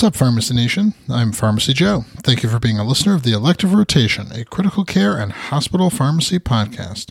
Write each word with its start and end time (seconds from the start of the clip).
What's 0.00 0.16
up, 0.16 0.16
Pharmacy 0.16 0.54
Nation? 0.54 0.94
I'm 1.10 1.30
Pharmacy 1.30 1.74
Joe. 1.74 2.06
Thank 2.22 2.42
you 2.42 2.48
for 2.48 2.58
being 2.58 2.78
a 2.78 2.86
listener 2.86 3.14
of 3.14 3.22
the 3.22 3.34
Elective 3.34 3.74
Rotation, 3.74 4.32
a 4.32 4.46
critical 4.46 4.82
care 4.82 5.18
and 5.18 5.30
hospital 5.30 5.90
pharmacy 5.90 6.38
podcast. 6.38 7.10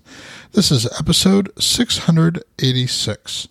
This 0.54 0.71
is 0.71 0.88
episode 1.00 1.52
686. 1.62 3.48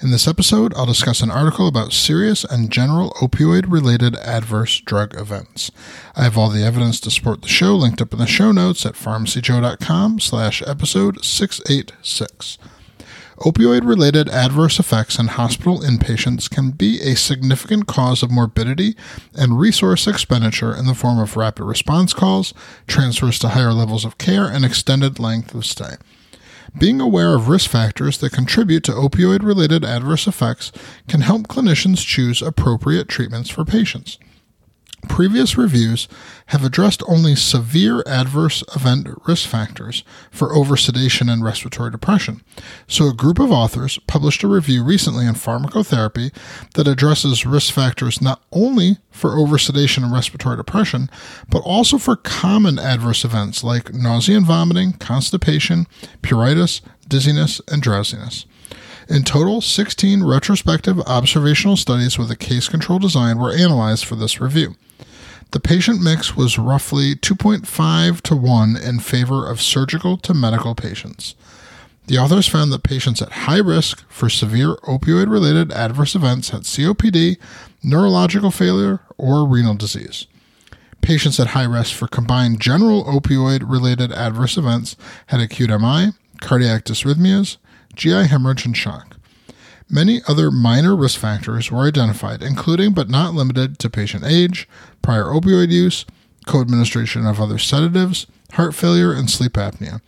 In 0.00 0.10
this 0.10 0.26
episode, 0.26 0.72
I'll 0.72 0.86
discuss 0.86 1.20
an 1.20 1.30
article 1.30 1.68
about 1.68 1.92
serious 1.92 2.44
and 2.44 2.70
general 2.70 3.10
opioid 3.20 3.70
related 3.70 4.16
adverse 4.16 4.80
drug 4.80 5.14
events. 5.20 5.70
I 6.16 6.22
have 6.22 6.38
all 6.38 6.48
the 6.48 6.64
evidence 6.64 6.98
to 7.00 7.10
support 7.10 7.42
the 7.42 7.48
show 7.48 7.76
linked 7.76 8.00
up 8.00 8.14
in 8.14 8.18
the 8.18 8.26
show 8.26 8.52
notes 8.52 8.86
at 8.86 8.94
pharmacyjoe.com 8.94 10.18
slash 10.20 10.62
episode 10.66 11.22
686. 11.22 12.56
Opioid 13.40 13.86
related 13.86 14.28
adverse 14.28 14.80
effects 14.80 15.16
in 15.16 15.28
hospital 15.28 15.78
inpatients 15.78 16.50
can 16.50 16.72
be 16.72 17.00
a 17.00 17.14
significant 17.14 17.86
cause 17.86 18.24
of 18.24 18.32
morbidity 18.32 18.96
and 19.32 19.60
resource 19.60 20.08
expenditure 20.08 20.74
in 20.74 20.86
the 20.86 20.94
form 20.94 21.20
of 21.20 21.36
rapid 21.36 21.64
response 21.64 22.12
calls, 22.12 22.52
transfers 22.88 23.38
to 23.38 23.50
higher 23.50 23.72
levels 23.72 24.04
of 24.04 24.18
care, 24.18 24.46
and 24.46 24.64
extended 24.64 25.20
length 25.20 25.54
of 25.54 25.64
stay. 25.64 25.94
Being 26.76 27.00
aware 27.00 27.36
of 27.36 27.48
risk 27.48 27.70
factors 27.70 28.18
that 28.18 28.32
contribute 28.32 28.82
to 28.84 28.92
opioid 28.92 29.44
related 29.44 29.84
adverse 29.84 30.26
effects 30.26 30.72
can 31.06 31.20
help 31.20 31.46
clinicians 31.46 32.04
choose 32.04 32.42
appropriate 32.42 33.08
treatments 33.08 33.50
for 33.50 33.64
patients. 33.64 34.18
Previous 35.06 35.56
reviews 35.56 36.08
have 36.46 36.64
addressed 36.64 37.02
only 37.06 37.36
severe 37.36 38.02
adverse 38.06 38.64
event 38.74 39.06
risk 39.26 39.48
factors 39.48 40.02
for 40.30 40.52
oversedation 40.52 41.32
and 41.32 41.44
respiratory 41.44 41.90
depression. 41.90 42.42
So, 42.88 43.08
a 43.08 43.14
group 43.14 43.38
of 43.38 43.52
authors 43.52 43.98
published 44.06 44.42
a 44.42 44.48
review 44.48 44.82
recently 44.82 45.26
in 45.26 45.34
Pharmacotherapy 45.34 46.34
that 46.74 46.88
addresses 46.88 47.46
risk 47.46 47.72
factors 47.72 48.20
not 48.20 48.42
only 48.50 48.98
for 49.10 49.30
oversedation 49.30 50.02
and 50.02 50.12
respiratory 50.12 50.56
depression, 50.56 51.10
but 51.48 51.60
also 51.60 51.96
for 51.98 52.16
common 52.16 52.78
adverse 52.78 53.24
events 53.24 53.62
like 53.62 53.94
nausea 53.94 54.36
and 54.38 54.46
vomiting, 54.46 54.92
constipation, 54.94 55.86
pruritus, 56.22 56.80
dizziness, 57.06 57.60
and 57.68 57.82
drowsiness. 57.82 58.46
In 59.08 59.22
total, 59.22 59.62
16 59.62 60.22
retrospective 60.22 61.00
observational 61.00 61.78
studies 61.78 62.18
with 62.18 62.30
a 62.30 62.36
case 62.36 62.68
control 62.68 62.98
design 62.98 63.38
were 63.38 63.54
analyzed 63.54 64.04
for 64.04 64.16
this 64.16 64.38
review. 64.38 64.74
The 65.52 65.60
patient 65.60 66.02
mix 66.02 66.36
was 66.36 66.58
roughly 66.58 67.14
2.5 67.14 68.20
to 68.20 68.36
1 68.36 68.76
in 68.76 69.00
favor 69.00 69.48
of 69.48 69.62
surgical 69.62 70.18
to 70.18 70.34
medical 70.34 70.74
patients. 70.74 71.34
The 72.06 72.18
authors 72.18 72.48
found 72.48 72.70
that 72.72 72.82
patients 72.82 73.22
at 73.22 73.32
high 73.32 73.60
risk 73.60 74.04
for 74.10 74.28
severe 74.28 74.76
opioid 74.84 75.30
related 75.30 75.72
adverse 75.72 76.14
events 76.14 76.50
had 76.50 76.62
COPD, 76.62 77.38
neurological 77.82 78.50
failure, 78.50 79.00
or 79.16 79.48
renal 79.48 79.74
disease. 79.74 80.26
Patients 81.00 81.40
at 81.40 81.48
high 81.48 81.64
risk 81.64 81.94
for 81.94 82.08
combined 82.08 82.60
general 82.60 83.04
opioid 83.04 83.62
related 83.66 84.12
adverse 84.12 84.58
events 84.58 84.96
had 85.28 85.40
acute 85.40 85.70
MI, 85.70 86.12
cardiac 86.40 86.84
dysrhythmias, 86.84 87.56
GI 87.94 88.26
hemorrhage, 88.26 88.64
and 88.64 88.76
shock. 88.76 89.16
Many 89.90 90.20
other 90.28 90.50
minor 90.50 90.94
risk 90.94 91.18
factors 91.18 91.70
were 91.70 91.86
identified, 91.86 92.42
including 92.42 92.92
but 92.92 93.08
not 93.08 93.34
limited 93.34 93.78
to 93.78 93.88
patient 93.90 94.24
age, 94.24 94.68
prior 95.00 95.24
opioid 95.24 95.70
use, 95.70 96.04
co 96.46 96.60
administration 96.60 97.26
of 97.26 97.40
other 97.40 97.58
sedatives, 97.58 98.26
heart 98.52 98.74
failure, 98.74 99.12
and 99.12 99.30
sleep 99.30 99.52
apnea. 99.52 100.00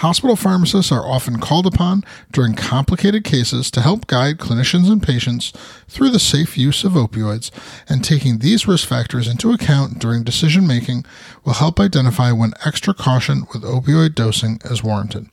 Hospital 0.00 0.34
pharmacists 0.34 0.90
are 0.90 1.06
often 1.06 1.40
called 1.40 1.66
upon 1.66 2.04
during 2.32 2.54
complicated 2.54 3.22
cases 3.22 3.70
to 3.70 3.82
help 3.82 4.06
guide 4.06 4.38
clinicians 4.38 4.90
and 4.90 5.02
patients 5.02 5.52
through 5.88 6.08
the 6.08 6.18
safe 6.18 6.56
use 6.56 6.84
of 6.84 6.92
opioids, 6.92 7.50
and 7.86 8.02
taking 8.02 8.38
these 8.38 8.66
risk 8.66 8.88
factors 8.88 9.28
into 9.28 9.52
account 9.52 9.98
during 9.98 10.24
decision 10.24 10.66
making 10.66 11.04
will 11.44 11.52
help 11.52 11.78
identify 11.78 12.32
when 12.32 12.54
extra 12.64 12.94
caution 12.94 13.40
with 13.52 13.62
opioid 13.62 14.14
dosing 14.14 14.58
is 14.64 14.82
warranted. 14.82 15.28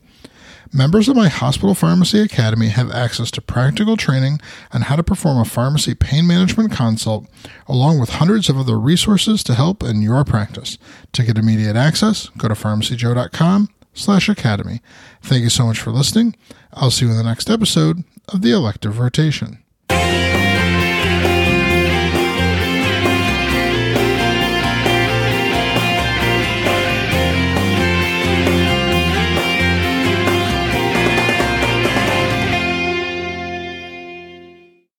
Members 0.73 1.07
of 1.07 1.15
my 1.15 1.27
Hospital 1.29 1.73
Pharmacy 1.73 2.19
Academy 2.19 2.67
have 2.67 2.91
access 2.91 3.31
to 3.31 3.41
practical 3.41 3.95
training 3.95 4.39
on 4.71 4.81
how 4.83 4.95
to 4.95 5.03
perform 5.03 5.39
a 5.39 5.45
pharmacy 5.45 5.95
pain 5.95 6.27
management 6.27 6.71
consult, 6.71 7.27
along 7.67 7.99
with 7.99 8.09
hundreds 8.09 8.49
of 8.49 8.57
other 8.57 8.77
resources 8.77 9.43
to 9.43 9.55
help 9.55 9.83
in 9.83 10.01
your 10.01 10.23
practice. 10.23 10.77
To 11.13 11.23
get 11.23 11.37
immediate 11.37 11.75
access, 11.75 12.29
go 12.37 12.47
to 12.47 12.53
pharmacyjoe.com 12.53 13.69
slash 13.93 14.29
academy. 14.29 14.81
Thank 15.21 15.43
you 15.43 15.49
so 15.49 15.65
much 15.65 15.79
for 15.79 15.91
listening. 15.91 16.35
I'll 16.73 16.91
see 16.91 17.05
you 17.05 17.11
in 17.11 17.17
the 17.17 17.23
next 17.23 17.49
episode 17.49 18.03
of 18.27 18.41
the 18.41 18.51
Elective 18.51 18.99
Rotation. 18.99 19.63